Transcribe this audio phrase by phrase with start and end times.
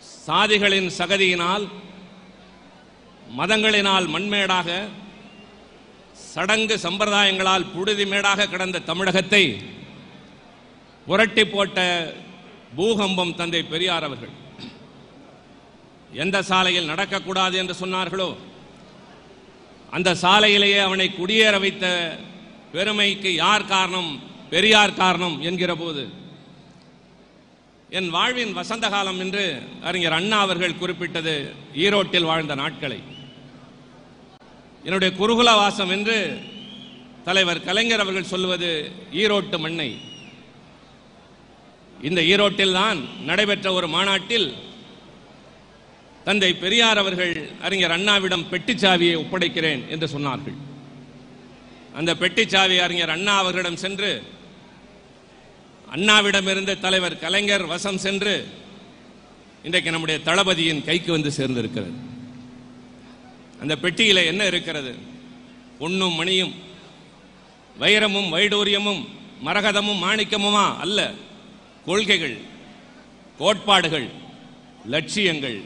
[0.00, 1.68] சாதிகளின் சகதியினால்
[3.38, 4.88] மதங்களினால் மண்மேடாக
[6.14, 9.62] சடங்கு சம்பிரதாயங்களால் புழுதி மேடாக கிடந்த தமிழகத்தை
[11.06, 11.78] புரட்டி போட்ட
[12.76, 14.30] பூகம்பம் தந்தை பெரியார் அவர்கள்.
[16.12, 18.36] எந்த சாலையில் நடக்கக்கூடாது என்று சொன்னார்களோ
[19.90, 22.18] அந்த சாலையிலேயே அவனை குடியேற வைத்த
[22.72, 24.22] பெருமைக்கு யார் காரணம்?
[24.50, 26.08] பெரியார் காரணம் என்கிற போது
[27.98, 32.98] என் வாழ்வின் வசந்த காலம் என்று அறிஞர் அண்ணா அவர்கள் குறிப்பிட்டது ஈரோட்டில் வாழ்ந்த நாட்களை.
[34.84, 36.16] என்னுடைய குருகுல வாசம் என்று
[37.24, 39.90] தலைவர் கலைஞர் அவர்கள் சொல்லுவது ஈரோட்டு மண்ணை.
[42.00, 44.54] இந்த ஈரோட்டில் தான் நடைபெற்ற ஒரு மாநாட்டில்
[46.24, 50.58] தந்தை பெரியார் அவர்கள் அறிஞர் அண்ணாவிடம் பெட்டிச்சாவியை ஒப்படைக்கிறேன் என்று சொன்னார்கள்.
[51.94, 54.10] அந்த பெட்டிச்சாவி அறிஞர் அண்ணா அவர்களிடம் சென்று
[55.90, 58.48] அண்ணாவிடமிருந்து தலைவர் கலைஞர் வசம் சென்று
[59.62, 61.96] இன்றைக்கு நம்முடைய தளபதியின் கைக்கு வந்து சேர்ந்திருக்கிறது.
[63.60, 64.96] அந்த பெட்டியில என்ன இருக்கிறது?
[65.78, 66.54] பொன்னும் மணியும்
[67.80, 69.08] வைரமும் வைடூரியமும்
[69.44, 71.12] மரகதமும் மாணிக்கமுமா அல்ல.
[71.86, 72.38] கொள்கைகள்
[73.38, 74.08] கோட்பாடுகள்
[74.86, 75.60] லட்சியங்கள்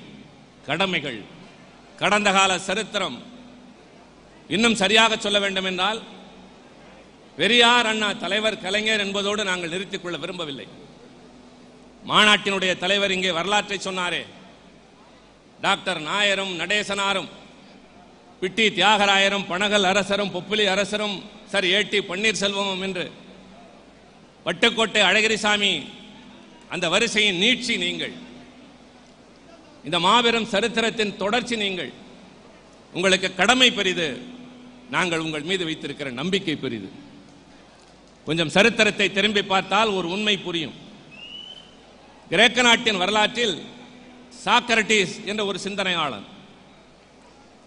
[0.67, 1.21] கடமைகள்
[1.97, 3.23] கடந்த கால சரித்திரம்.
[4.49, 6.03] இன்னும் சரியாக சொல்ல வேண்டும் என்றால்
[7.39, 10.67] பெரியார் அண்ணா தலைவர் கலைஞர் என்பதோடு நாங்கள் நிறுத்திக் கொள்ள விரும்பவில்லை.
[12.11, 14.23] மாநாட்டினுடைய தலைவர் இங்கே வரலாற்றை சொன்னாரே.
[15.61, 17.29] டாக்டர் நாயரும் நடேசனாரும்
[18.41, 23.11] பிட்டி தியாகராயரும் பனகல் அரசரும் பொப்புலி அரசரும் சர் ஏடி பன்னீர்செல்வமும் என்று
[24.47, 25.73] வட்டுக்கோட்டை அழகிரிசாமி
[26.69, 28.15] அந்த வரிசையின் நீட்சி நீங்கள்.
[29.85, 31.93] இந்த மாபெரும் சரித்திரத்தின் தொடர்ச்சி நீங்கள்.
[32.93, 34.09] உங்களுக்கு கடமை பெரிது.
[34.91, 36.91] நாங்கள் உங்கள் மீது வைத்திருக்கிற நம்பிக்கை பெரிது.
[38.27, 40.75] கொஞ்சம் சரித்திரத்தை திரும்பி பார்த்தால் ஒரு உண்மை புரியும்.
[42.31, 43.57] கிரேக்க நாட்டின் வரலாற்றில்
[44.45, 46.27] சாக்கரட்டிஸ் என்ற ஒரு சிந்தனையாளன்.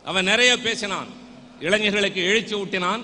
[0.04, 1.10] அவன் நிறைய பேசினான்.
[1.60, 3.04] இளைஞர்களுக்கு எழுச்சி ஊட்டினான்.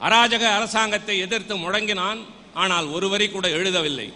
[0.00, 2.20] அராஜக அரசாங்கத்தை எதிர்த்து முழங்கினான்
[2.54, 4.08] ஆனால் ஒரு வரி கூட எழுதவில்லை.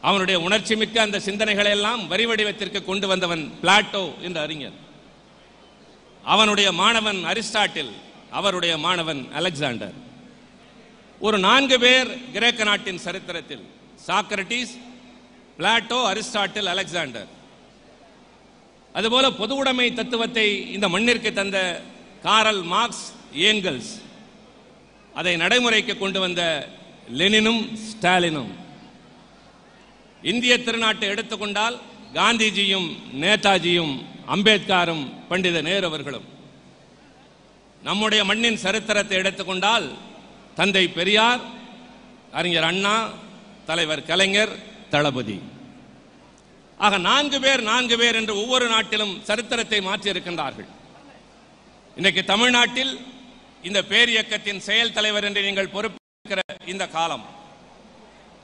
[0.00, 4.78] அவனுடைய உணர்ச்சி மிக்க அந்த சிந்தனைகளை எல்லாம் வரி வடிவத்திற்கு கொண்டு வந்தவன் பிளாட்டோ என்ற அறிஞர்.
[6.24, 7.92] அவனுடைய மாணவன் அரிஸ்டாட்டில்
[8.30, 9.94] அவருடைய மாணவன் அலெக்சாண்டர்.
[11.26, 13.64] ஒரு நான்கு பேர் கிரேக்க நாட்டின் சரித்திரத்தில்
[14.06, 14.72] சாக்ரட்டிஸ்
[15.58, 17.28] பிளாட்டோ அரிஸ்டாட்டில் அலெக்சாண்டர்.
[18.98, 21.58] அதுபோல பொது உடைமை தத்துவத்தை இந்த மண்ணிற்கு தந்த
[22.26, 23.04] காரல் மார்க்ஸ்
[23.48, 23.92] ஏங்கல்ஸ்.
[25.14, 26.42] அதை நடைமுறைக்கு கொண்டு வந்த
[27.20, 28.52] லெனினும் ஸ்டாலினும்.
[30.22, 31.76] இந்திய திருநாட்டை எடுத்துக்கொண்டால்
[32.18, 32.90] காந்திஜியும்
[33.22, 33.94] நேதாஜியும்
[34.34, 36.28] அம்பேத்கரும் பண்டித நேரு அவர்களும்.
[37.88, 39.86] நம்முடைய மண்ணின் சரித்திரத்தை எடுத்துக்கொண்டால்
[40.58, 41.42] தந்தை பெரியார்
[42.38, 42.96] அறிஞர் அண்ணா
[43.68, 44.52] தலைவர் கலைஞர்
[44.92, 45.38] தளபதி.
[46.84, 50.68] ஆக நான்கு பேர் நான்கு பேர் என்று ஒவ்வொரு நாட்டிலும் சரித்திரத்தை மாற்றி இருக்கின்றார்கள்
[51.98, 52.92] இன்றைக்கு தமிழ்நாட்டில்
[53.68, 57.24] இந்த பேரியக்கத்தின் செயல் தலைவர் என்று நீங்கள் பொறுப்பேற்கிற இந்த காலம்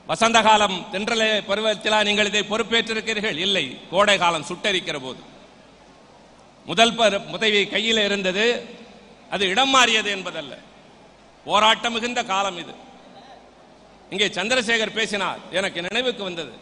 [0.09, 3.39] வசந்த காலம் தென்றலே பருவத்திலா நீங்கள் இதை பொறுப்பேற்றிருக்கிறீர்கள்?
[3.45, 5.21] இல்லை கோடை காலம் சுட்டரிக்கிற போது.
[6.65, 6.93] முதல்
[7.33, 8.45] பதவி கையில் இருந்தது
[9.31, 10.53] அது இடம் மாறியது என்பதல்ல.
[11.47, 12.73] போராட்டம் மிகுந்த காலம் இது.
[14.13, 16.53] இங்கே சந்திரசேகர் பேசினார் எனக்கு நினைவுக்கு வந்தது.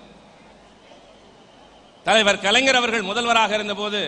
[2.08, 4.02] தலைவர் கலைஞர் அவர்கள் முதல்வராக இருந்தபோது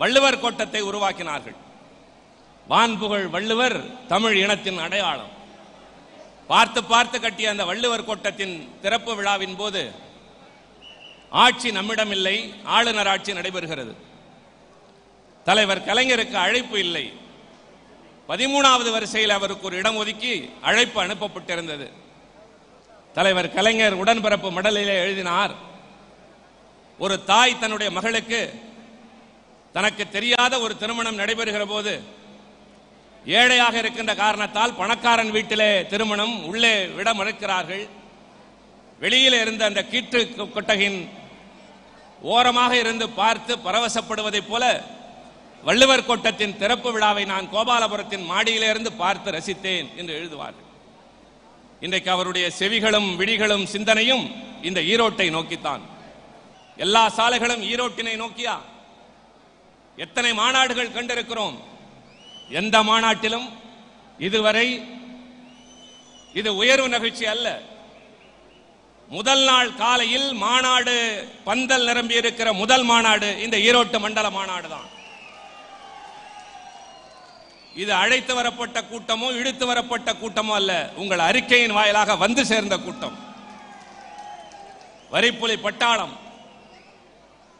[0.00, 1.56] வள்ளுவர் கோட்டத்தை உருவாக்கினார்கள்.
[2.72, 3.78] வான்புகழ் வள்ளுவர்
[4.12, 5.32] தமிழ் இனத்தின் அடையாளம்.
[6.52, 9.82] பார்த்து பார்த்து கட்டிய அந்த வள்ளுவர் கோட்டத்தின் திறப்பு விழாவின் போது
[11.44, 12.36] ஆட்சி நம்மிடம் இல்லை
[12.76, 13.92] ஆளுநர் ஆட்சி நடைபெறுகிறது.
[15.46, 17.06] தலைவர் கலைஞருக்கு அழைப்பு இல்லை.
[18.28, 20.34] பதிமூணாவது வரிசையில் அவருக்கு ஒரு இடம் ஒதுக்கி
[20.68, 21.86] அழைப்பு அனுப்பப்பட்டிருந்தது.
[23.16, 25.54] தலைவர் கலைஞர் உடன்பிறப்பு மடலிலே எழுதினார்
[26.98, 28.40] ஒரு தாய் தன்னுடைய மகளுக்கு
[29.74, 31.92] தனக்கு தெரியாத ஒரு திருமணம் நடைபெறுகிற போது
[33.24, 37.84] ஏழையாக இருக்கின்ற காரணத்தால் பணக்காரன் வீட்டிலே திருமணம் உள்ளே விட மறுக்கிறார்கள்.
[38.98, 40.20] வெளியில் இருந்த அந்த கீற்று
[40.56, 40.98] கொட்டகின்
[42.22, 44.64] ஓரமாக இருந்து பார்த்து பரவசப்படுவதைப் போல
[45.66, 50.68] வள்ளுவர் கோட்டத்தின் திறப்பு விழாவை நான் கோபாலபுரத்தின் மாடியிலிருந்து பார்த்து ரசித்தேன் என்று எழுதுவார்கள்.
[51.84, 54.24] இன்றைக்கு அவருடைய செவிகளும் விழிகளும் சிந்தனையும்
[54.68, 55.82] இந்த ஈரோட்டை நோக்கித்தான்.
[56.84, 58.56] எல்லா சாலைகளும் ஈரோட்டினை நோக்கியா?
[60.04, 61.56] எத்தனை மாநாடுகள் கண்டிருக்கிறோம்?
[62.60, 63.46] எந்த மாநாட்டிலும்
[64.18, 64.66] இதுவரை
[66.40, 67.48] இது உயர்வு நிகழ்ச்சி அல்ல.
[69.10, 70.94] முதல் நாள் காலையில் மாநாடு
[71.48, 74.88] பந்தல் நிரம்பி இருக்கிற முதல் மாநாடு இந்த ஈரோட்டு மண்டல மாநாடு தான்
[77.82, 80.72] இது அழைத்து வரப்பட்ட கூட்டமோ இழுத்து வரப்பட்ட கூட்டமோ அல்ல.
[81.02, 83.16] உங்கள் அறிக்கையின் வாயிலாக வந்து சேர்ந்த கூட்டம்.
[85.14, 86.14] வரிப்புலி பட்டாளம்.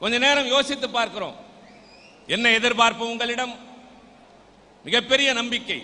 [0.00, 1.36] கொஞ்ச நேரம் யோசித்து பார்க்கிறோம்.
[2.26, 3.54] என்ன எதிர்பார்ப்பு உங்களிடம்?
[4.84, 5.80] மிகப்பெரிய நம்பிக்கை.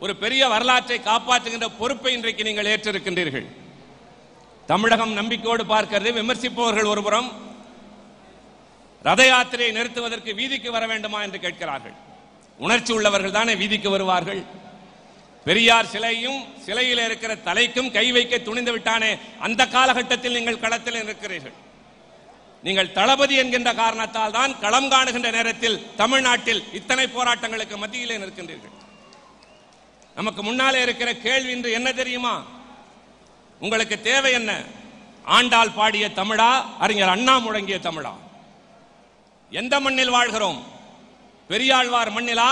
[0.00, 3.48] ஒரு பெரிய வரலாற்றை காப்பாற்றுகின்ற பொறுப்பை இன்றைக்கு நீங்கள் ஏற்றிருக்கின்றீர்கள்.
[4.66, 7.30] தமிழகம் நம்பிக்கையோடு பார்க்கிறது விமர்சிப்பவர்கள் ஒருபுறம்
[9.08, 11.96] ரத யாத்திரையை நிறுத்துவதற்கு வீதிக்கு வர வேண்டுமா என்று கேட்கிறார்கள்.
[12.58, 14.42] உணர்ச்சி உள்ளவர்கள் தானே வீதிக்கு வருவார்கள்?
[15.46, 21.56] பெரியார் சிலையும் சிலையில் இருக்கிற தலைக்கும் கை வைக்க துணிந்து விட்டானே அந்த காலகட்டத்தில் நீங்கள் களத்தில் இருக்கிறீர்கள்
[22.62, 28.74] நீங்கள் தளபதி என்கின்ற காரணத்தால் தான் களம் காணுகின்ற நேரத்தில் தமிழ்நாட்டில் இத்தனை போராட்டங்களுக்கு மத்தியிலே நிற்கின்றீர்கள்.
[30.14, 32.34] நமக்கு முன்னாலே இருக்கிற கேள்வி இன்று என்ன தெரியுமா?
[33.60, 34.52] உங்களுக்கு தேவை என்ன?
[35.24, 36.50] ஆண்டாள் பாடிய தமிழா?
[36.78, 38.12] அறிஞர் அண்ணா முழங்கிய தமிழா?
[39.50, 40.58] எந்த மண்ணில் வாழ்கிறோம்?
[41.48, 42.50] பெரியாழ்வார் மண்ணிலா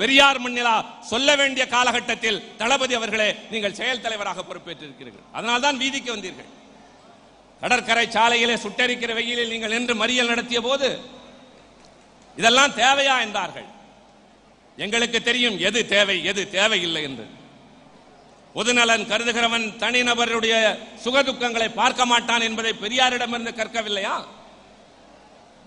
[0.00, 0.74] பெரியார் மண்ணிலா
[1.12, 5.26] சொல்ல வேண்டிய காலகட்டத்தில் தளபதி அவர்களே நீங்கள் செயல் தலைவராக பொறுப்பேற்றிருக்கிறீர்கள்.
[5.32, 6.50] அதனால்தான் வீதிக்கு வந்தீர்கள்.
[7.62, 10.88] கடற்கரை சாலையிலே சுட்டெரிக்கிற வெயிலில் நீங்கள் நின்று மறியல் நடத்திய போது
[12.36, 13.68] இதெல்லாம் தேவையா என்றார்கள்.
[14.76, 17.26] எங்களுக்கு தெரியும் எது தேவை எது தேவையில்லை என்று.
[18.54, 20.54] பொதுநலன் கருதுகிறவன் தனிநபருடைய
[21.04, 24.16] சுகதுக்கங்களை பார்க்க மாட்டான் என்பதை பெரியாரிடமிருந்து கற்கவில்லையா?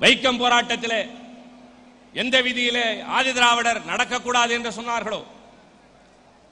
[0.01, 1.01] வைக்கம் போராட்டத்திலே
[2.13, 5.21] எந்த வீதியிலே ஆதி திராவிடர் நடக்கக்கூடாது என்று சொன்னார்களோ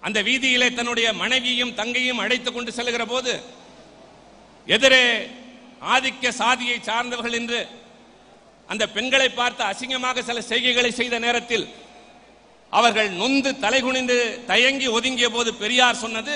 [0.04, 3.34] அந்த வீதியிலே தன்னுடைய மனைவியும் தங்கையும் அழைத்துக் கொண்டு செல்கிற போது
[4.68, 5.06] எதிரே
[5.88, 7.60] ஆதிக்க சாதியை சார்ந்தவர்கள் என்று
[8.70, 11.66] அந்த பெண்களை பார்த்து அசிங்கமாக சில செய்கைகளை செய்த நேரத்தில்
[12.74, 16.36] அவர்கள் நொந்து தலைகுனிந்து தயங்கி ஒதுங்கிய போது பெரியார் சொன்னது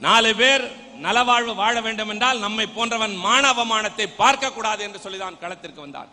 [0.00, 0.64] நாலு பேர்
[1.00, 6.10] நலவாழ்வு வாழ வேண்டும் என்றால் நம்மை போன்றவன் மான அவமானத்தை பார்க்க கூடாது என்று சொல்லிதான் களத்திற்கு வந்தார்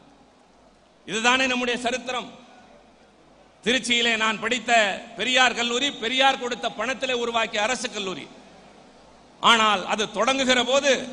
[1.06, 2.31] இதுதானே நம்முடைய சரித்திரம்.
[3.63, 8.28] திருச்சியிலே நான் படித்த பெரியார் கல்லூரி பெரியார் கொடுத்த பணத்திலே உருவாக்கிய அரசு கல்லூரி.
[9.40, 11.07] ஆனால் அது தொடங்குகிற போது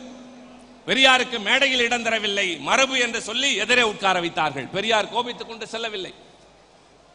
[0.87, 4.67] பெரியாருக்கு மேடையில் இடம் தரவில்லை மரபு என்று சொல்லி எதிரே உட்கார வைத்தார்கள்.
[4.67, 6.15] பெரியார் கோபித்துக் கொண்டு செல்லவில்லை.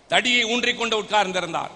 [0.07, 1.73] தடியை ஊன்றிக் கொண்டு உட்கார்ந்திருந்தார்.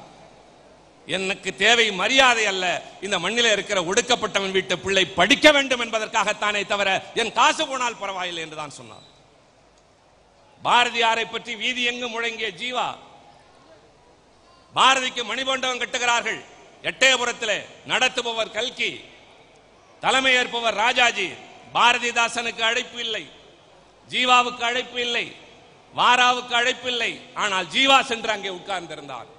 [1.05, 2.81] எனக்கு தேவை மரியாதை அல்ல.
[3.01, 8.55] இந்த மண்ணில் இருக்கிற ஒடுக்கப்பட்டவன் வீட்டு பிள்ளை படிக்க வேண்டும் என்பதற்காகத்தானே தவிர என் காசு போனால் பரவாயில்லை என்று
[8.55, 9.09] தான் சொன்னார்.
[10.65, 12.87] பாரதியாரை பற்றி வீதி எங்கு முழங்கிய ஜீவா
[14.75, 16.41] பாரதிக்கு மணிமண்டபம் கட்டுகிறார்கள்.
[16.89, 17.57] எட்டயபுரத்தில்
[17.91, 18.91] நடத்துபவர் கல்கி
[20.03, 21.27] தலைமை ஏற்பவர் ராஜாஜி
[21.75, 23.23] பாரதிதாசனுக்கு அழைப்பு இல்லை
[24.09, 25.25] ஜீவாவுக்கு அழைப்பு இல்லை
[25.99, 27.11] வாராவுக்கு அழைப்பு இல்லை.
[27.43, 29.29] ஆனால் ஜீவா சென்று அங்கே உட்கார்ந்திருந்தார்.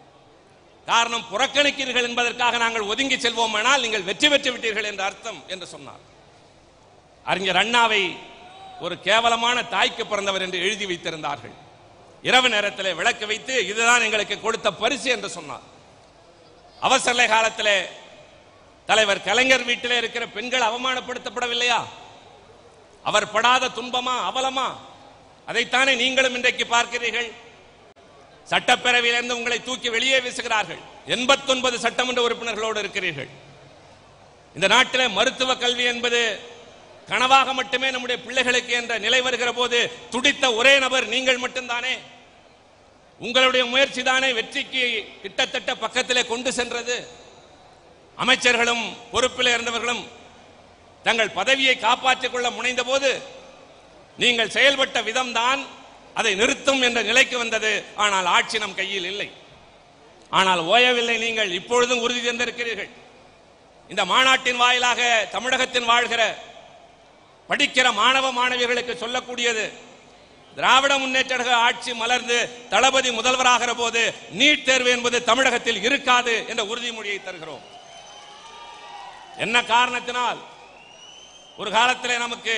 [0.88, 6.02] காரணம் புறக்கணிக்கிறீர்கள் என்பதற்காக நாங்கள் ஒதுங்கி செல்வோமானால் நீங்கள் வெற்றி பெற்று விட்டீர்கள் என்ற அர்த்தம் என்று சொன்னார்.
[7.26, 8.02] அறிஞர் அண்ணாவை
[8.84, 11.54] ஒரு கேவலமான தாய்க்கு பிறந்தவர் என்று எழுதி வைத்திருந்தார்கள்.
[12.22, 15.66] இரவு நேரத்தில் விளக்கு வைத்து இதுதான் எங்களுக்கு கொடுத்த பரிசு என்று சொன்னார்.
[16.80, 17.76] அவசர காலத்திலே
[18.86, 21.80] தலைவர் கலைஞர் வீட்டிலே இருக்கிற பெண்கள் அவமானப்படுத்தப்படவில்லையா?
[23.02, 24.68] அவர் படாத துன்பமா அவலமா?
[25.48, 27.28] அதைத்தானே நீங்களும் இன்றைக்கு பார்க்கிறீர்கள்?
[28.50, 30.80] சட்டப்பேரவையிலிருந்து உங்களை தூக்கி வெளியே வீசுகிறார்கள்.
[31.06, 33.30] எண்பத்தொன்பது சட்டமன்ற உறுப்பினர்களோடு இருக்கிறீர்கள்.
[34.54, 36.50] இந்த நாட்டிலே மருத்துவ கல்வி என்பது
[37.12, 39.78] கனவாக மட்டுமே நம்முடைய பிள்ளைகளுக்கு என்ற நிலை வருகிற போது
[40.12, 41.94] துடித்த ஒரே நபர் நீங்கள் மட்டும்தானே?
[43.20, 44.82] உங்களுடைய முயற்சி தானே வெற்றிக்கு
[45.22, 46.96] கிட்டத்தட்ட பக்கத்திலே கொண்டு சென்றது?
[48.22, 50.02] அமைச்சர்களும் பொறுப்பில் இருந்தவர்களும்
[51.06, 53.10] தங்கள் பதவியை காப்பாற்றிக் கொள்ள முனைந்த போது
[54.22, 55.60] நீங்கள் செயல்பட்ட விதம்தான்
[56.14, 57.72] அதை நிறுத்தும் என்ற நிலைக்கு வந்தது.
[58.04, 59.28] ஆனால் ஆட்சி நம் கையில் இல்லை.
[60.30, 61.50] ஆனால் ஓயவில்லை நீங்கள்.
[61.60, 62.90] இப்பொழுதும் உறுதி தந்திருக்கிறீர்கள்.
[63.88, 66.22] இந்த மாநாட்டின் வாயிலாக தமிழகத்தின் வாழ்கிற
[67.52, 69.64] படிக்கிற மாணவ மாணவியர்களுக்கு சொல்லக்கூடியது.
[70.56, 72.38] திராவிட முன்னேற்ற கழக ஆட்சி மலர்ந்து
[72.70, 77.62] தளபதி முதல்வராகிற போது நீட் தேர்வு என்பது தமிழகத்தில் இருக்காது என்ற உறுதிமொழியை தருகிறோம்.
[79.44, 80.40] என்ன காரணத்தினால்?
[81.60, 82.56] ஒரு காலத்திலே நமக்கு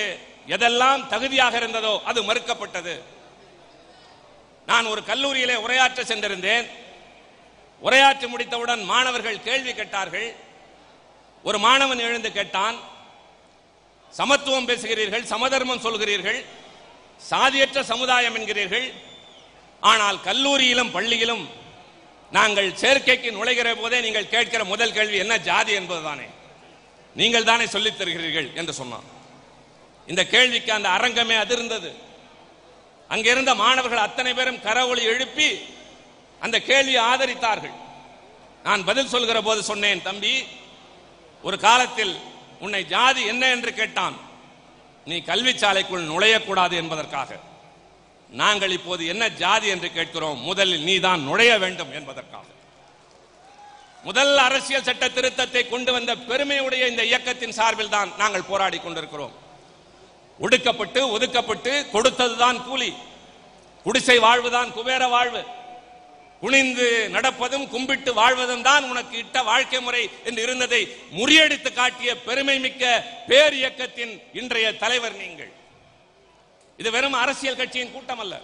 [0.55, 2.95] எதெல்லாம் தகுதியாக இருந்ததோ அது மறுக்கப்பட்டது.
[4.65, 6.67] நான் ஒரு கல்லூரியிலே உரையாற்ற சென்றிருந்தேன்.
[7.83, 10.29] உரையாற்றி முடித்தவுடன் மாணவர்கள் கேள்வி கேட்டார்கள்.
[11.43, 12.77] ஒரு மாணவன் எழுந்து கேட்டான்
[14.17, 16.39] சமத்துவம் பேசுகிறீர்கள் சமதர்மம் சொல்கிறீர்கள்
[17.29, 18.93] சாதியற்ற சமுதாயம் என்கிறீர்கள்.
[19.81, 21.49] ஆனால் கல்லூரியிலும் பள்ளியிலும்
[22.31, 26.27] நாங்கள் சேர்க்கைக்கு நுழைகிற போதே நீங்கள் கேட்கிற முதல் கேள்வி என்ன ஜாதி என்பதுதானே?
[27.15, 29.03] நீங்கள் தானே சொல்லித் தருகிறீர்கள் என்று சொன்னான்.
[30.07, 31.91] இந்த கேள்விக்கு அந்த அரங்கமே அதிர்ந்தது.
[33.07, 35.59] அங்கிருந்த மாணவர்கள் அத்தனை பேரும் கரவொளி எழுப்பி
[36.39, 37.75] அந்த கேள்வியை ஆதரித்தார்கள்.
[38.63, 40.43] நான் பதில் சொல்கிற போது சொன்னேன் தம்பி
[41.41, 42.15] ஒரு காலத்தில்
[42.59, 44.15] உன்னை ஜாதி என்ன என்று கேட்டான்.
[45.05, 47.39] நீ கல்வி சாலைக்குள் நுழையக்கூடாது என்பதற்காக.
[48.29, 52.45] நாங்கள் இப்போது என்ன ஜாதி என்று கேட்கிறோம் முதலில் நீதான் நுழைய வேண்டும் என்பதற்காக.
[54.03, 59.33] முதல் அரசியல் சட்ட திருத்தத்தை கொண்டு வந்த பெருமையுடைய இந்த இயக்கத்தின் சார்பில் தான் நாங்கள் போராடி கொண்டிருக்கிறோம்.
[60.39, 62.93] ஒடுக்கப்பட்டு ஒதுக்கப்பட்டு கொடுத்ததுதான் கூலி.
[63.83, 65.43] குடிசை வாழ்வுதான் குபேர வாழ்வு.
[66.45, 73.05] குனிந்து நடப்பதும் கும்பிட்டு வாழ்வதும் தான் உனக்கு இட்ட வாழ்க்கை முறை என்று இருந்ததை முறியடித்து காட்டிய பெருமை மிக்க
[73.27, 75.51] பேர் இயக்கத்தின் இன்றைய தலைவர் நீங்கள்.
[76.77, 78.41] இது வெறும் அரசியல் கட்சியின் கூட்டம் அல்ல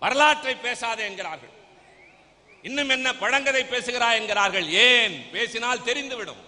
[0.00, 1.48] வரலாற்றை பேசாதே என்கிறார்கள்.
[2.62, 4.68] இன்னும் என்ன பழங்கதை பேசுகிறாய் என்கிறார்கள்.
[4.68, 5.30] ஏன்?
[5.32, 6.42] பேசினால் தெரிந்துவிடும்.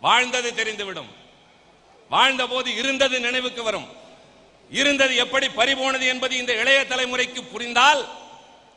[0.00, 1.10] வாழ்ந்தது தெரிந்துவிடும்.
[2.08, 3.88] வாழ்ந்த போது இருந்தது நினைவுக்கு வரும்.
[4.70, 8.24] இருந்தது எப்படி பறிபோனது என்பது இந்த இளைய தலைமுறைக்கு புரிந்தால்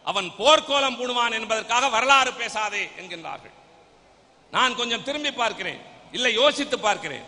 [0.10, 3.56] அவன் போர்க்கோலம் பூணுவான் என்பதற்காக வரலாறு பேசாதே என்கின்றார்கள்.
[4.56, 5.82] நான் கொஞ்சம் திரும்பி பார்க்கிறேன்.
[6.18, 7.26] இல்லை யோசித்து பார்க்கிறேன்.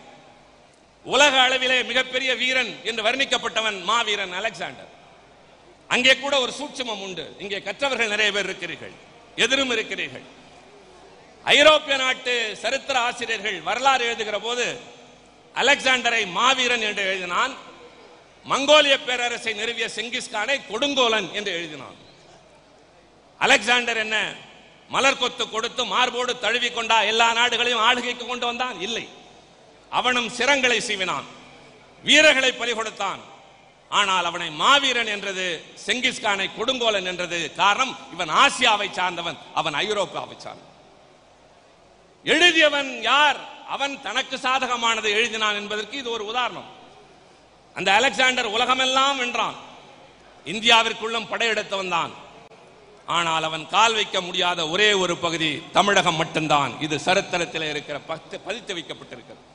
[1.06, 4.92] உலக அளவிலே மிகப்பெரிய வீரன் என்று வர்ணிக்கப்பட்டவன் மாவீரன் அலெக்சாண்டர்.
[5.94, 7.26] அங்கே கூட ஒரு சூட்சமம் உண்டு.
[7.44, 8.94] இங்கே கற்றவர்கள் நிறைய பேர் இருக்கிறீர்கள்.
[9.44, 10.26] எதிரும் இருக்கிறீர்கள்.
[11.46, 12.34] ஐரோப்பிய நாட்டு
[12.64, 14.66] சரித்திர ஆசிரியர்கள் வரலாறு எழுதுகிற போது
[15.62, 17.54] அலெக்சாண்டரை மாவீரன் என்று எழுதினான்.
[18.52, 21.98] மங்கோலிய பேரரசை நிறுவிய செங்கிஸ்கானை கொடுங்கோலன் என்று எழுதினான்.
[23.43, 24.17] அலெக்சாண்டர் என்ன?
[24.89, 28.81] மலர் கொத்து கொடுத்து மார்போடு தழுவி கொண்டா எல்லா நாடுகளையும் ஆளுகைக்கு கொண்டு வந்தான்?
[28.81, 29.05] இல்லை.
[29.89, 31.27] அவனும் சிரங்களை சீவினான்.
[32.03, 33.21] வீரர்களை பறி கொடுத்தான்
[33.89, 35.45] ஆனால் அவனை மாவீரன் என்றது
[35.86, 40.69] செங்கிஸ்கானை கொடுங்கோலன் என்றது காரணம் இவன் ஆசியாவை சார்ந்தவன் அவன் ஐரோப்பாவை சார்ந்தவன்.
[42.25, 43.39] எழுதியவன் யார்?
[43.67, 46.69] அவன் தனக்கு சாதகமானது எழுதினான் என்பதற்கு இது ஒரு உதாரணம்.
[47.75, 49.57] அந்த அலெக்சாண்டர் உலகமெல்லாம் வென்றான்.
[50.45, 52.21] இந்தியாவிற்குள்ளும் படையெடுத்தவன் தான்.
[53.05, 56.81] ஆனால் அவன் கால் வைக்க முடியாத ஒரே ஒரு பகுதி தமிழகம் மட்டும்தான்.
[56.81, 59.50] இது சரித்திரத்தில் இருக்கிற பத்து- பதித்து வைக்கப்பட்டிருக்கிறது.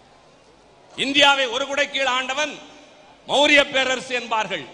[0.96, 2.58] இந்தியாவை ஒரு குடை கீழ் ஆண்டவன்
[3.28, 4.66] மௌரிய பேரரசு என்பார்கள்.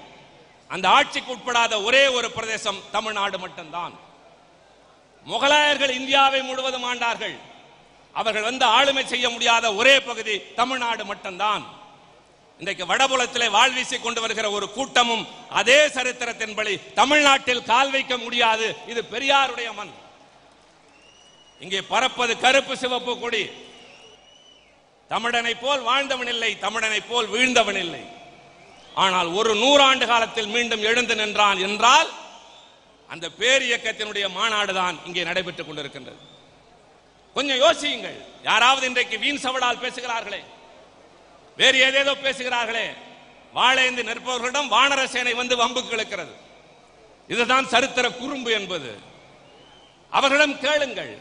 [0.69, 3.93] அந்த ஆட்சிக்கு உட்படாத ஒரே ஒரு பிரதேசம் தமிழ்நாடு மட்டும்தான்.
[5.29, 7.39] முகலாயர்கள் இந்தியாவை முழுவதும் ஆண்டார்கள்.
[8.13, 11.81] அவர்கள் வந்து ஆளுமை செய்ய முடியாத ஒரே பகுதி தமிழ்நாடு மட்டும்தான்.
[12.63, 15.23] இன்றைக்கு வடபுலத்திலே வாழ்வீசி கொண்டு வருகிற ஒரு கூட்டமும்
[15.61, 18.67] அதே சரித்திரத்தின்படி தமிழ்நாட்டில் கால் வைக்க முடியாது.
[18.93, 19.91] இது பெரியாருடைய மண்.
[21.65, 23.43] இங்கே பறப்பது கருப்பு சிவப்பு கொடி.
[25.11, 28.03] தமிழனை போல் வாழ்ந்தவன் இல்லை தமிழனை போல் வீழ்ந்தவன் இல்லை.
[29.07, 32.09] ஆனால் ஒரு நூறாண்டு காலத்தில் மீண்டும் எழுந்து நின்றான் என்றால்
[33.09, 36.21] அந்த பேர் இயக்கத்தினுடைய மாநாடு தான் இங்கே நடைபெற்றுக் கொண்டிருக்கின்றது.
[37.37, 38.19] கொஞ்சம் யோசியுங்கள்.
[38.51, 40.43] யாராவது இன்றைக்கு வீண் சவடால் பேசுகிறார்களே.
[41.57, 42.97] வேறு ஏதேதோ பேசுகிறார்களே.
[43.53, 46.35] வாழைந்து நிற்பவர்களிடம் வானர சேனை வந்து வம்புக்கு இழுக்கிறது.
[47.29, 48.99] இதுதான் சரித்திர குறும்பு என்பது.
[50.11, 51.19] அவர்களிடம் கேளுங்கள்.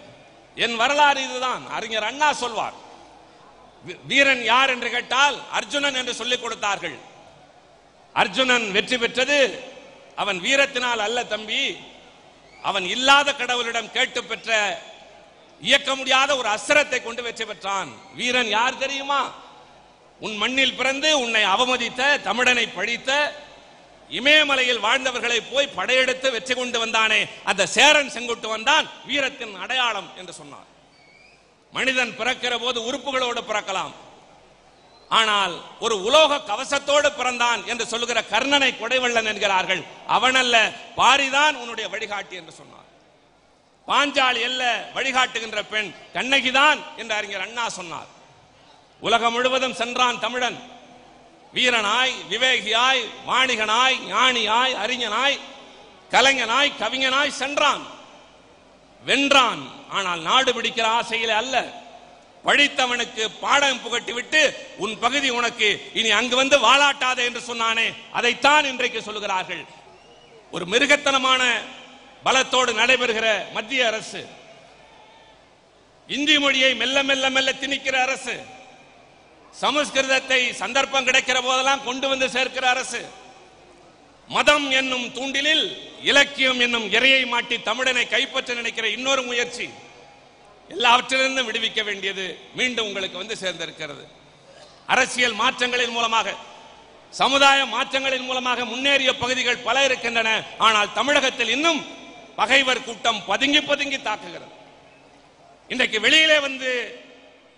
[0.56, 1.70] என் வரலாறு இதுதான்.
[1.70, 2.74] அறிஞர் அண்ணா சொல்வார்.
[4.08, 6.98] வீரன் யார் என்று கேட்டால் அர்ஜுனன் என்று சொல்லிக் கொடுத்தார்கள்.
[8.14, 9.64] அர்ஜுனன் வெற்றி பெற்றது.
[10.16, 11.78] அவன் வீரத்தினால் அல்ல தம்பி.
[12.64, 14.80] அவன் இல்லாத கடவுளிடம் கேட்டு பெற்ற
[15.62, 17.90] இயக்க முடியாத ஒரு அஸ்திரத்தை கொண்டு வெற்றி பெற்றான்.
[18.16, 19.32] வீரன் யார் தெரியுமா?
[20.26, 23.12] உன் மண்ணில் பிறந்து உன்னை அவமதித்த தமிழனை பழித்த
[24.20, 27.20] இமயமலையில் வாழ்ந்தவர்களை போய் படையெடுத்து வெற்றி கொண்டு வந்தானே.
[27.50, 30.68] அந்த சேரன் செங்குட்டு வந்தான் வீரத்தின் அடையாளம் என்று சொன்னார்
[31.74, 33.94] மனிதன் பிறக்கிற போது உறுப்புகளோடு பிறக்கலாம்.
[35.20, 35.54] ஆனால்
[35.86, 39.82] ஒரு உலோக கவசத்தோடு பிறந்தான் என்று சொல்லுகிற கர்ணனை கொடைவள்ளன் என்கிறார்கள்.
[40.18, 40.56] அவனல்ல
[41.00, 42.88] பாரிதான் உன்னுடைய வழிகாட்டி என்று சொன்னார்
[43.88, 44.64] பாஞ்சாலி அல்ல
[44.96, 48.10] வழிகாட்டுகின்ற பெண் கண்ணகிதான் என்று அறிஞர் அண்ணா சொன்னார்.
[49.02, 50.60] உலகம் முழுவதும் சென்றான் தமிழன்.
[51.54, 55.40] வீரனாய் விவேகியாய் வாணிகனாய் ஞானியாய் அறிஞனாய்
[56.12, 57.88] கலைஞனாய் கவிஞனாய் சென்றான்.
[59.06, 59.60] வென்றான்.
[59.90, 61.72] ஆனால் நாடு பிடிக்கிற ஆசையிலே அல்ல.
[62.46, 67.94] படித்தவனுக்கு பாடம் புகட்டிவிட்டு உன் பகுதி உனக்கு இனி அங்கு வந்து வாழாட்டாதே என்று சொன்னானே.
[68.12, 69.66] அதைத்தான் இன்றைக்கு சொல்லுகிறார்கள்.
[70.52, 71.54] ஒரு மிருகத்தனமான
[72.26, 74.28] பலத்தோடு நடைபெறுகிற மத்திய அரசு.
[76.08, 78.60] இந்தி மொழியை மெல்ல மெல்ல மெல்ல திணிக்கிற அரசு.
[79.60, 83.02] சமஸ்கிருதத்தை சந்தர்ப்பம் கிடைக்கிற போதெல்லாம் கொண்டு வந்து சேர்க்கிற அரசு.
[84.30, 85.66] மதம் என்னும் தூண்டிலில்
[86.10, 89.68] இலக்கியம் என்னும் இறையை மாட்டி தமிழனை கைப்பற்ற நினைக்கிற இன்னொரு முயற்சி
[90.70, 92.26] எல்லாவற்றிலிருந்தும் விடுவிக்க வேண்டியது
[92.60, 94.04] மீண்டும் உங்களுக்கு வந்து சேர்ந்திருக்கிறது.
[94.94, 96.36] அரசியல் மாற்றங்களின் மூலமாக
[97.14, 100.30] சமுதாய மாற்றங்களின் மூலமாக முன்னேறிய பகுதிகள் பல இருக்கின்றன.
[100.68, 101.82] ஆனால் தமிழகத்தில் இன்னும்
[102.36, 104.54] பகைவர் கூட்டம் பதுங்கி பதுங்கி தாக்குகிறது.
[105.74, 106.70] இன்றைக்கு வெளியிலே வந்து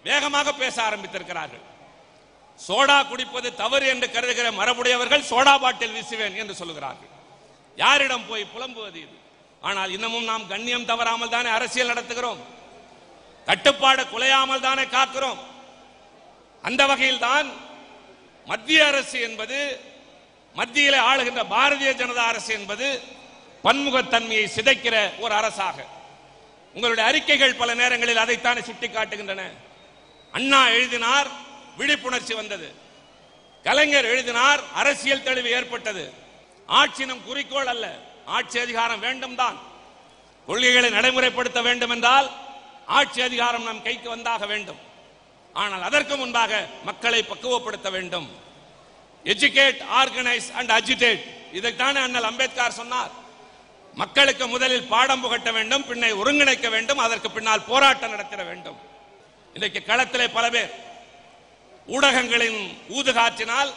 [0.03, 1.63] வேகமாக பேச ஆரம்பித்திருக்கிறார்கள்.
[2.59, 7.11] சோடா குடிப்பது தவறு என்று கருதுகிற மரபுடையவர்கள் சோடா பாட்டில் வீசுவேன் என்று சொல்லுகிறார்கள்.
[7.77, 9.17] யாரிடம் போய் புலம்புவது இது?
[9.61, 12.41] ஆனால் இன்னமும் நாம் கண்ணியம் தவறாமல் தானே அரசியல் நடத்துகிறோம்.
[13.47, 15.39] கட்டுப்பாடு குலையாமல் தானே காக்கிறோம்.
[16.63, 17.47] அந்த வகையில் தான்
[18.47, 19.57] மத்திய அரசு என்பது
[20.55, 22.87] மத்தியிலே ஆளுகின்ற பாரதிய ஜனதா அரசு என்பது
[23.63, 25.77] பன்முகத்தன்மையை சிதைக்கிற ஒரு அரசாக.
[26.75, 29.43] உங்களுடைய அறிக்கைகள் பல நேரங்களில் அதைத்தானே சுட்டி காட்டுகின்றன
[30.33, 31.29] அண்ணா எழுதினார்
[31.77, 32.67] விழிப்புணர்ச்சி வந்தது.
[33.63, 36.03] கலைஞர் எழுதினார் அரசியல் தெளிவு ஏற்பட்டது.
[36.79, 37.85] ஆட்சி நம் குறிக்கோள் அல்ல.
[38.25, 39.57] ஆட்சி அதிகாரம் வேண்டும் தான்.
[40.47, 42.27] கொள்கைகளை நடைமுறைப்படுத்த வேண்டும் என்றால்
[42.85, 44.79] ஆட்சி அதிகாரம் நம் கைக்கு வந்தாக வேண்டும்.
[45.53, 46.51] ஆனால் அதற்கு முன்பாக
[46.83, 48.27] மக்களை பக்குவப்படுத்த வேண்டும்.
[49.25, 51.25] எஜுகேட் ஆர்கனைஸ் அண்ட் அஜிடேட்
[51.59, 53.11] இதைத்தானே அண்ணல் அம்பேத்கர் சொன்னார்.
[54.01, 58.79] மக்களுக்கு முதலில் பாடம் புகட்ட வேண்டும் பின்னை ஒருங்கிணைக்க வேண்டும் அதற்கு பின்னால் போராட்டம் நடத்திட வேண்டும்.
[59.53, 60.71] இன்றைக்கு களத்திலே பல பேர்
[61.87, 62.59] ஊடகங்களின்
[62.97, 63.71] ஊதுகாற்றினால்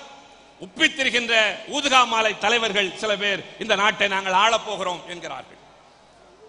[0.65, 1.35] உப்பித்திருக்கின்ற
[1.77, 5.61] ஊதுகா மாலை தலைவர்கள் சில பேர் இந்த நாட்டை நாங்கள் ஆளப் போகிறோம் என்கிறார்கள்.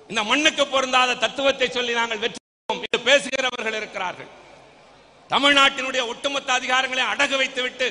[0.09, 2.39] இந்த மண்ணுக்கு பொருந்தாத தத்துவத்தை சொல்லி நாங்கள் வெற்றி
[2.73, 4.29] என்று பேசுகிறவர்கள் இருக்கிறார்கள்.
[5.29, 7.87] தமிழ்நாட்டினுடைய ஒட்டுமொத்த அதிகாரங்களை அடகு வைத்துவிட்டு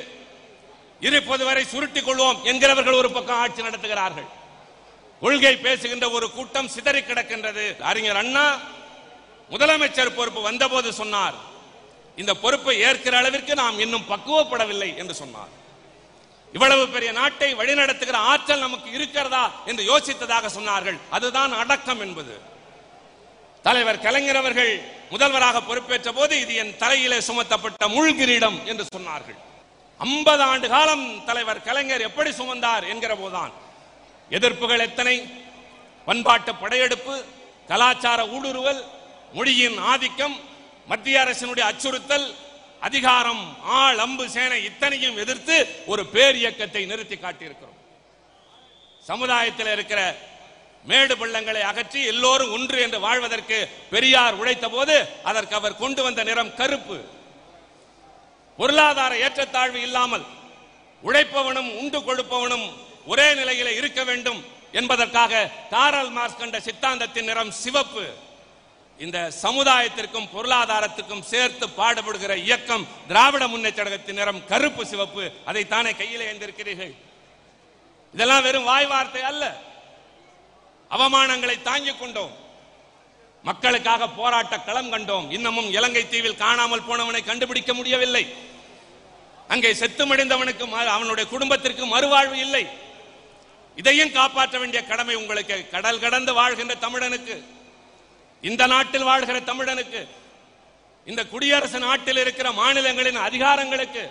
[1.01, 4.29] இருப்பது வரை சுருட்டிக் கொள்வோம் என்கிறவர்கள் ஒரு பக்கம் ஆட்சி நடத்துகிறார்கள்.
[5.21, 7.67] கொள்கை பேசுகின்ற ஒரு கூட்டம் சிதறி கிடக்கின்றது.
[7.91, 8.47] அறிஞர் அண்ணா
[9.51, 11.37] முதலமைச்சர் பொறுப்பு வந்தபோது சொன்னார்
[12.17, 15.49] இந்த பொறுப்பை ஏற்கிற அளவிற்கு நாம் இன்னும் பக்குவப்படவில்லை என்று சொன்னார்.
[16.53, 20.99] இவ்வளவு பெரிய நாட்டை வழிநடத்துகிற ஆற்றல் நமக்கு இருக்கிறதா என்று யோசித்ததாக சொன்னார்கள்.
[21.11, 22.41] அதுதான் அடக்கம் என்பது.
[23.63, 29.39] தலைவர் கலைஞர் அவர்கள் முதல்வராக பொறுப்பேற்ற போது இது என் தலையிலே சுமத்தப்பட்ட முள்கிரீடம் என்று சொன்னார்கள்.
[29.99, 33.53] ஐம்பது ஆண்டு காலம் தலைவர் கலைஞர் எப்படி சுமந்தார் என்கிற போதுதான்.
[34.31, 35.45] எதிர்ப்புகள் எத்தனை?
[36.05, 37.25] பண்பாட்டு படையெடுப்பு
[37.69, 38.85] கலாச்சார ஊடுருவல்
[39.33, 40.46] மொழியின் ஆதிக்கம்
[40.91, 42.27] மத்திய அரசினுடைய அச்சுறுத்தல்
[42.89, 43.43] அதிகாரம்
[43.81, 45.57] ஆள் அம்பு சேனை இத்தனையும் எதிர்த்து
[45.93, 47.79] ஒரு பேர் இயக்கத்தை நிறுத்தி காட்டியிருக்கிறோம்.
[49.11, 50.01] சமுதாயத்தில் இருக்கிற
[50.91, 53.59] மேடு பள்ளங்களை அகற்றி எல்லோரும் ஒன்று என்று வாழ்வதற்கு
[53.93, 54.97] பெரியார் உழைத்த போது
[55.31, 56.99] அதற்கு அவர் கொண்டு வந்த நிறம் கருப்பு.
[58.59, 60.27] பொருளாதார ஏற்றத்தாழ்வு இல்லாமல்
[61.05, 62.67] உழைப்பவனும் உண்டு கொடுப்பவனும்
[63.13, 64.41] ஒரே நிலையில இருக்க வேண்டும்
[64.81, 65.43] என்பதற்காக
[65.75, 68.07] காரல் மார்ஸ் கண்ட சித்தாந்தத்தின் நிறம் சிவப்பு.
[68.99, 75.33] இந்த சமுதாயத்திற்கும் பொருளாதாரத்துக்கும் சேர்த்து பாடுபடுகிற இயக்கம் திராவிட முன்னேற்றத்தின் நிறம் கருப்பு சிவப்பு.
[75.47, 76.95] அதைத்தானே கையிலே ஏந்திருக்கிறீர்கள்.
[78.13, 79.61] இதெல்லாம் வெறும் வாய் வார்த்தை அல்ல.
[80.91, 82.31] அவமானங்களை தாங்கிக் கொண்டோம்.
[83.43, 85.33] மக்களுக்காக போராட்ட களம் கண்டோம்.
[85.33, 88.25] இன்னமும் இலங்கை தீவில் காணாமல் போனவனை கண்டுபிடிக்க முடியவில்லை.
[89.49, 92.67] அங்கே செத்து மடிந்தவனுக்கு அவனுடைய குடும்பத்திற்கு மறுவாழ்வு இல்லை.
[93.77, 95.69] இதையும் காப்பாற்ற வேண்டிய கடமை உங்களுக்கு.
[95.71, 97.37] கடல் கடந்து வாழ்கின்ற தமிழனுக்கு.
[98.43, 100.07] இந்த நாட்டில் வாழ்கிற தமிழனுக்கு
[101.07, 104.11] இந்த குடியரசு நாட்டில் இருக்கிற மாநிலங்களின் அதிகாரங்களுக்கு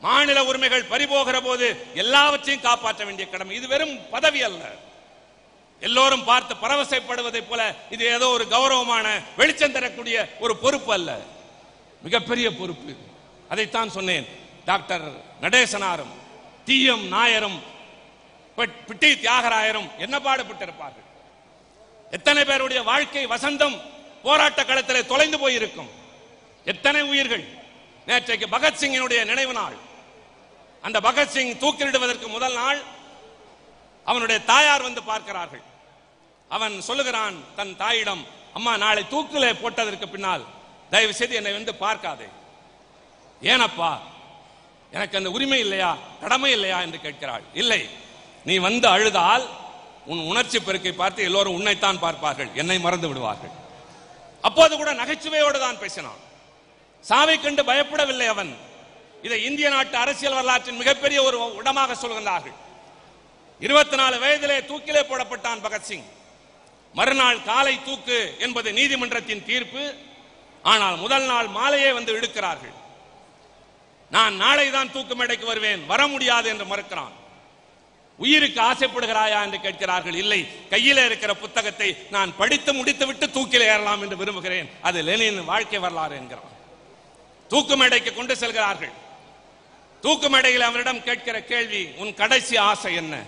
[0.00, 3.56] மாநில உரிமைகள் பறிபோகிற போது எல்லாவற்றையும் காப்பாற்ற வேண்டிய கடமை.
[3.56, 4.64] இது வெறும் பதவி அல்ல.
[5.80, 11.18] எல்லோரும் பார்த்து பரவசைப்படுவதைப் போல இது ஏதோ ஒரு கௌரவமான வெளிச்சம் தரக்கூடிய ஒரு பொறுப்பு அல்ல.
[12.02, 12.94] மிகப்பெரிய பொறுப்பு.
[13.48, 14.26] அதைத்தான் சொன்னேன்.
[14.64, 15.04] டாக்டர்
[15.40, 16.14] நடேசனாரும்
[16.64, 17.62] டி எம் நாயரும்
[18.56, 21.05] பிட்டி தியாகராயரும் என்ன பாடுபட்டிருப்பார்கள்?
[22.10, 23.80] எத்தனை பேருடைய வாழ்க்கை வசந்தம்
[24.22, 25.90] போராட்ட களத்தில் தொலைந்து போயிருக்கும்.
[26.64, 27.44] எத்தனை உயிர்கள்?
[28.06, 29.76] நேற்றைக்கு பகத்சிங்கினுடைய நினைவு நாள்.
[30.82, 32.82] அந்த பகத்சிங் தூக்கிலிடுவதற்கு முதல் நாள்
[34.04, 35.62] அவனுடைய தாயார் வந்து பார்க்கிறார்கள்.
[36.48, 40.44] அவன் சொல்லுகிறான் தன் தாயிடம் அம்மா நாளை தூக்கிலே போட்டதற்கு பின்னால்
[40.90, 42.28] தயவு செய்து என்னை வந்து பார்க்காதே.
[43.42, 43.98] ஏனப்பா
[44.90, 45.96] எனக்கு அந்த உரிமை இல்லையா?
[46.20, 46.80] கடமை இல்லையா?
[46.80, 47.42] என்று கேட்கிறாள்.
[47.54, 47.88] இல்லை
[48.44, 49.48] நீ வந்து அழுதால்
[50.10, 53.54] உன் உணர்ச்சி பெருக்கை பார்த்து எல்லோரும் உன்னைத்தான் பார்ப்பார்கள் என்னை மறந்து விடுவார்கள்.
[54.48, 56.20] அப்போது கூட நகைச்சுவையோடு தான் பேசினான்.
[57.04, 58.52] சாவை கண்டு பயப்படவில்லை அவன்.
[59.26, 62.56] இதை இந்திய நாட்டு அரசியல் வரலாற்றின் மிகப்பெரிய ஒரு இடமாக சொல்கின்றார்கள்
[63.66, 66.06] இருபத்தி நாலு வயதிலே தூக்கிலே போடப்பட்டான் பகத்சிங்
[66.98, 69.84] மறுநாள் காலை தூக்கு என்பது நீதிமன்றத்தின் தீர்ப்பு.
[70.72, 72.76] ஆனால் முதல் நாள் மாலையே வந்து இழுக்கிறார்கள்.
[74.14, 77.15] நான் நாளை தான் தூக்கு மேடைக்கு வருவேன் வர முடியாது என்று மறுக்கிறான்.
[78.18, 80.14] உயிருக்கு ஆசைப்படுகிறாயா என்று கேட்கிறார்கள்.
[80.14, 84.70] இல்லை கையில இருக்கிற புத்தகத்தை நான் படித்து முடித்து விட்டு தூக்கில் ஏறலாம் என்று விரும்புகிறேன்.
[84.82, 86.54] அது லெனின் வாழ்க்கை வரலாறு என்கிறான்.
[87.48, 88.92] தூக்கு மேடைக்கு கொண்டு செல்கிறார்கள்.
[90.00, 93.22] தூக்கு மேடையில் அவரிடம் கேட்கிற கேள்வி உன் கடைசி ஆசை என்ன?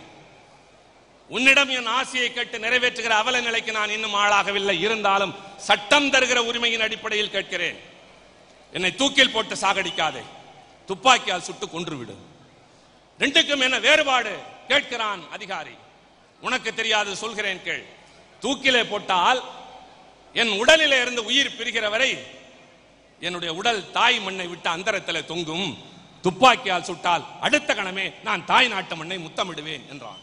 [1.29, 4.81] உன்னிடம் என் ஆசையை கேட்டு நிறைவேற்றுகிற அவல நிலைக்கு நான் இன்னும் ஆளாகவில்லை.
[4.81, 7.79] இருந்தாலும் சட்டம் தருகிற உரிமையின் அடிப்படையில் கேட்கிறேன்.
[8.73, 10.23] என்னை தூக்கில் போட்டு சாகடிக்காதே.
[10.87, 12.25] துப்பாக்கியால் சுட்டு கொன்றுவிடும்
[13.19, 14.39] ரெண்டுக்கும் என்ன வேறுபாடு?
[14.69, 15.71] கேட்கிறான் அதிகாரி.
[16.41, 17.85] உனக்கு தெரியாது சொல்கிறேன் கேள்.
[18.41, 19.43] தூக்கிலே போட்டால்
[20.33, 22.19] என் உடலிலே இருந்து உயிர் பிரிகிற வரை
[23.21, 25.79] என்னுடைய உடல் தாய் மண்ணை விட்டு அந்தரத்திலே தொங்கும்.
[26.23, 30.19] துப்பாக்கியால் சுட்டால் அடுத்த கணமே நான் தாய் நாட்டு மண்ணை முத்தமிடுவேன் என்றான்.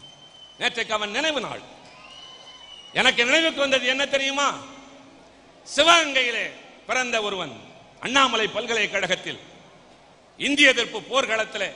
[0.60, 1.62] நேற்றைக்கு அவன் நினைவு நாள்.
[2.94, 4.54] எனக்கு நினைவுக்கு வந்தது என்ன தெரியுமா?
[5.76, 6.52] சிவகங்கையிலே
[6.88, 7.62] பிறந்த ஒருவன்
[8.00, 9.40] அண்ணாமலை பல்கலைக்கழகத்தில்
[10.38, 11.74] இந்திய எதிர்ப்பு போர்க்களத்தில்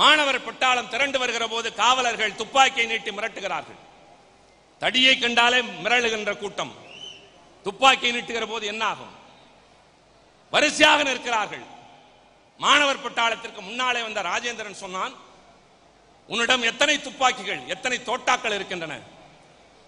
[0.00, 3.80] மாணவர் பட்டாளம் திரண்டு வருகிற போது காவலர்கள் துப்பாக்கியை நீட்டி மிரட்டுகிறார்கள்.
[4.82, 6.72] தடியை கண்டாலே மிரளுகின்ற கூட்டம்.
[7.66, 9.12] துப்பாக்கியை நீட்டுகிற போது என்ன ஆகும்
[10.52, 11.64] வரிசையாக நிற்கிறார்கள்.
[12.64, 15.14] மாணவர் பட்டாளத்திற்கு முன்னாலே வந்த ராஜேந்திரன் சொன்னான்
[16.28, 18.94] உன்னிடம் எத்தனை துப்பாக்கிகள் எத்தனை தோட்டாக்கள் இருக்கின்றன?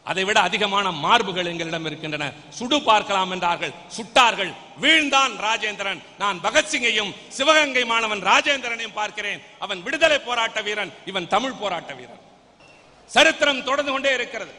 [0.05, 2.33] அதை விட அதிகமான மார்புகள் எங்களிடம் இருக்கின்றன.
[2.51, 3.73] சுடு பார்க்கலாம் என்றார்கள்.
[3.97, 4.55] சுட்டார்கள்.
[4.81, 6.03] வீழ்ந்தான் ராஜேந்திரன்.
[6.19, 9.43] நான் பகத்சிங்கையும் சிவகங்கை மாணவன் ராஜேந்திரனையும் பார்க்கிறேன்.
[9.59, 10.93] அவன் விடுதலை போராட்ட வீரன்.
[11.05, 12.21] இவன் தமிழ் போராட்ட வீரன்.
[13.07, 14.55] சரித்திரம் தொடர்ந்து கொண்டே இருக்கிறது.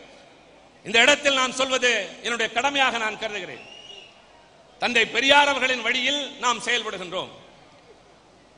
[0.84, 3.64] இந்த இடத்தில் நான் சொல்வது என்னுடைய கடமையாக நான் கருதுகிறேன்.
[4.80, 7.30] தந்தை பெரியார் அவர்களின் வழியில் நாம் செயல்படுகின்றோம்.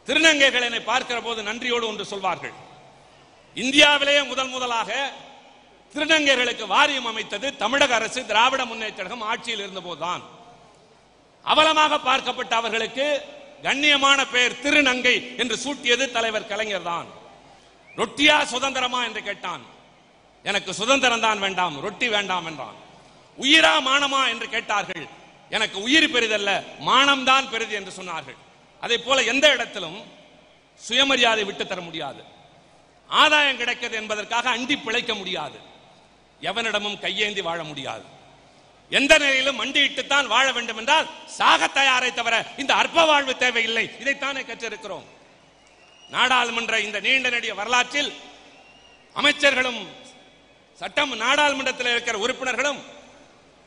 [0.08, 2.52] திருநங்கைகள் என்னை பார்க்கிற போது நன்றியோடு ஒன்று சொல்வார்கள்.
[3.54, 5.13] இந்தியாவிலேயே முதல் முதலாக
[5.93, 10.23] திருநங்கைகளுக்கு வாரியம் அமைத்தது தமிழக அரசு திராவிட முன்னேற்றம் ஆட்சியில் இருந்தபோதுதான்.
[11.45, 13.06] அவலமாக பார்க்கப்பட்ட அவர்களுக்கு
[13.67, 17.08] கண்ணியமான பெயர் திருநங்கை என்று சூட்டியது தலைவர் கலைஞர் தான்.
[18.00, 19.63] ரொட்டியா சுதந்திரமா என்று கேட்டான்.
[20.50, 22.78] எனக்கு சுதந்திரம் தான் வேண்டாம் ரொட்டி வேண்டாம் என்றான்.
[23.38, 25.06] உயிரா மானமா என்று கேட்டார்கள்.
[25.56, 26.52] எனக்கு உயிர் பெரிதல்ல
[26.89, 28.38] மானம்தான் பெரிது என்று சொன்னார்கள்.
[28.84, 30.00] அதே போல எந்த இடத்திலும்
[30.82, 32.21] சுயமரியாதை விட்டு தர முடியாது.
[33.10, 35.58] ஆதாயம் கிடைக்கிறது என்பதற்காக அண்டி பிழைக்க முடியாது.
[36.41, 38.06] எவனிடமும் கையேந்தி வாழ முடியாது.
[38.91, 43.86] எந்த நிலையிலும் மண்டியிட்டு தான் வாழ வேண்டும் என்றால் சாக தயாரை தவிர இந்த அற்ப வாழ்வு தேவையில்லை.
[44.02, 45.08] இதைத்தானே கற்றிருக்கிறோம்.
[46.15, 48.12] நாடாளுமன்ற இந்த நீண்ட நெடிய வரலாற்றில்
[49.15, 49.82] அமைச்சர்களும்
[50.82, 52.80] சட்டம் நாடாளுமன்றத்தில் இருக்கிற உறுப்பினர்களும்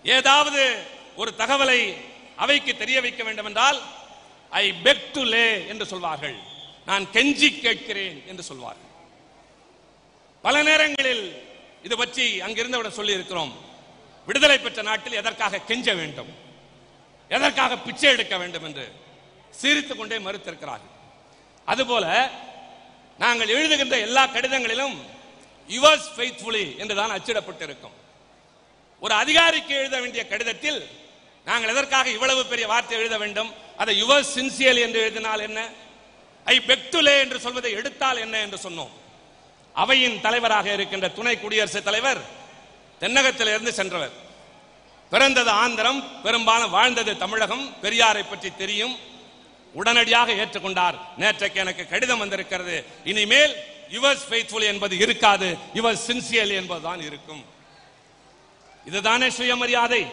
[0.04, 0.62] ஏதாவது
[1.16, 1.80] ஒரு தகவலை
[2.36, 3.78] அவைக்கு தெரிய வைக்க வேண்டும் என்றால்
[4.52, 6.36] ஐ பெக் டு லே என்று சொல்வார்கள்.
[6.86, 8.90] நான் கெஞ்சி கேட்கிறேன் என்று சொல்வார்கள்.
[10.42, 11.24] பல நேரங்களில்
[11.86, 13.52] இது பற்றி அங்கிருந்தவுடன் சொல்லி இருக்கிறோம்
[14.28, 16.30] விடுதலை பெற்ற நாட்டில் எதற்காக கெஞ்ச வேண்டும்?
[17.30, 18.84] எதற்காக பிச்சை எடுக்க வேண்டும் என்று
[19.60, 20.94] சிரித்துக் கொண்டே மறுத்திருக்கிறார்கள்.
[21.72, 22.04] அதுபோல
[23.18, 24.96] நாங்கள் எழுதுகின்ற எல்லா கடிதங்களிலும்
[25.70, 27.96] யுவர்ஸ் ஃபெய்த்ஃபுல்லி என்றுதான் அச்சிடப்பட்டிருக்கும்.
[29.04, 30.80] ஒரு அதிகாரிக்கு எழுத வேண்டிய கடிதத்தில்
[31.46, 33.50] நாங்கள் எதற்காக இவ்வளவு பெரிய வார்த்தை எழுத வேண்டும்?
[33.82, 35.60] அதை யுவர் சின்சியல் என்று எழுதினால் என்ன?
[36.46, 38.92] ஐ பெக்டுலே என்று சொல்வதை எடுத்தால் என்ன என்று சொன்னோம்.
[39.74, 42.20] அவையின் தலைவராக இருக்கின்ற துணை குடியரசுத் தலைவர்
[43.00, 44.10] தென்னகத்திலிருந்து சென்றவர்.
[45.10, 48.96] பிறந்தது ஆந்திரம் பெரும்பாலும் வாழ்ந்தது தமிழகம் பெரியாரை பற்றி தெரியும்.
[49.72, 50.98] உடனடியாக ஏற்றுக்கொண்டார்.
[51.18, 52.84] நேற்றைக்கு எனக்கு கடிதம் வந்திருக்கிறது.
[53.04, 53.56] இனிமேல்
[53.90, 57.44] யுவர்ஸ் ஃபெய்த்ஃபுல் என்பது இருக்காது யுவர் சின்சியல் என்பதுதான் இருக்கும்.
[58.84, 60.06] இதுதானே சுயமரியாதை?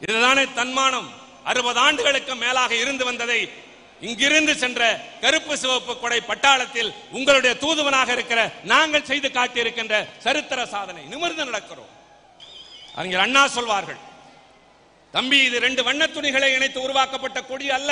[0.00, 1.10] இதுதானே தன்மானம்?
[1.44, 3.50] அறுபது ஆண்டுகளுக்கு மேலாக இருந்து வந்ததை
[4.08, 4.80] இங்கிருந்து சென்ற
[5.22, 8.40] கருப்பு சிவப்பு கொடை பட்டாளத்தில் உங்களுடைய தூதுவனாக இருக்கிற
[8.72, 11.02] நாங்கள் செய்து காட்டியிருக்கின்ற சரித்திர சாதனை.
[11.12, 11.90] நிமிர்ந்து நடக்கிறோம்.
[12.98, 14.00] அறிஞர் அண்ணா சொல்வார்கள்
[15.14, 17.90] தம்பி இது ரெண்டு வண்ண துணிகளை இணைத்து உருவாக்கப்பட்ட கொடி அல்ல.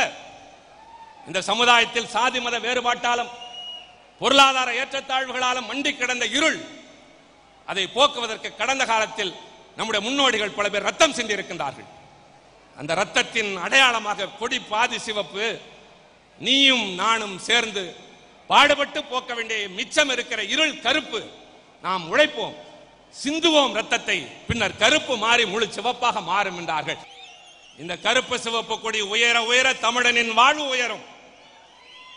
[1.27, 3.31] இந்த சமுதாயத்தில் சாதி மத வேறுபாட்டாலும்
[4.21, 6.59] பொருளாதார ஏற்றத்தாழ்வுகளாலும் மண்டி கிடந்த இருள்
[7.69, 9.33] அதை போக்குவதற்கு கடந்த காலத்தில்
[9.77, 11.89] நம்முடைய முன்னோடிகள் பல பேர் ரத்தம் சிந்திருக்கின்றார்கள்
[12.77, 15.47] அந்த ரத்தத்தின் அடையாளமாக கொடி பாதி சிவப்பு
[16.39, 17.97] நீயும் நானும் சேர்ந்து
[18.47, 21.29] பாடுபட்டு போக்க வேண்டிய மிச்சம் இருக்கிற இருள் கருப்பு.
[21.83, 22.55] நாம் உழைப்போம்
[23.25, 26.97] சிந்துவோம் ரத்தத்தை பின்னர் கருப்பு மாறி முழு சிவப்பாக மாறும் என்றார்கள்.
[27.79, 31.05] இந்த கருப்பு சிவப்பு கொடி உயர உயர தமிழனின் வாழ்வு உயரும்.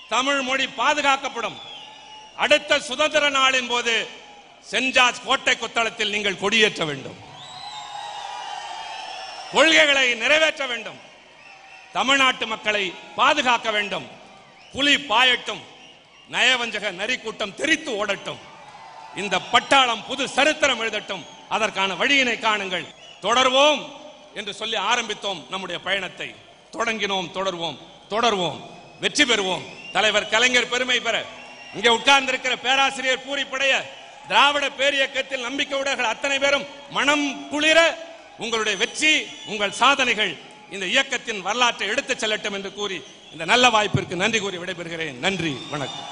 [0.09, 1.59] தமிழ் மொழி பாதுகாக்கப்படும்.
[2.35, 4.07] அடுத்த சுதந்திர நாளின் போது
[4.71, 7.17] சென்ஜார்ஜ் கோட்டை கொத்தளத்தில் நீங்கள் கொடியேற்ற வேண்டும்.
[9.51, 10.99] கொள்கைகளை நிறைவேற்ற வேண்டும்.
[11.93, 14.07] தமிழ்நாட்டு மக்களை பாதுகாக்க வேண்டும்.
[14.73, 15.61] புலி பாயட்டும்
[16.31, 18.37] நயவஞ்சக நரி கூட்டம் தெரித்து ஓடட்டும்.
[19.15, 21.23] இந்த பட்டாளம் புது சரித்திரம் எழுதட்டும்.
[21.49, 22.85] அதற்கான வழியினை காணுங்கள்.
[23.21, 23.81] தொடர்வோம்
[24.33, 26.35] என்று சொல்லி ஆரம்பித்தோம் நம்முடைய பயணத்தை.
[26.71, 27.77] தொடங்கினோம் தொடர்வோம்
[28.09, 28.59] தொடர்வோம்.
[28.99, 29.61] வெற்றி பெறுவோம்.
[29.91, 31.25] தலைவர் கலைஞர் பெருமை பெற.
[31.73, 33.73] இங்கே உட்கார்ந்திருக்கிற பேராசிரியர் பூரிப்படைய.
[34.27, 37.79] திராவிட பேரியக்கத்தில் நம்பிக்கையுடையவர்கள் அத்தனை பேரும் மனம் குளிர
[38.37, 40.37] உங்களுடைய வெற்றி உங்கள் சாதனைகள்
[40.71, 45.19] இந்த இயக்கத்தின் வரலாற்றை எடுத்துச் செல்லட்டும் என்று கூறி இந்த நல்ல வாய்ப்பிற்கு நன்றி கூறி விடைபெறுகிறேன்.
[45.25, 46.07] நன்றி வணக்கம்.